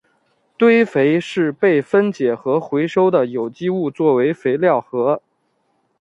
[0.57, 5.21] 堆肥是被分解和回收的有机物质作为肥料和。